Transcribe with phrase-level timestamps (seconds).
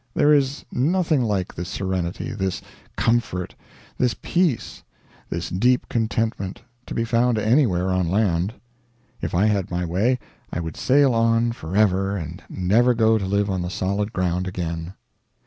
[0.15, 2.59] There is nothing like this serenity, this
[2.97, 3.53] comfort,
[3.99, 4.81] this peace,
[5.29, 8.55] this deep contentment, to be found anywhere on land.
[9.21, 10.17] If I had my way
[10.51, 14.47] I would sail on for ever and never go to live on the solid ground
[14.47, 14.95] again.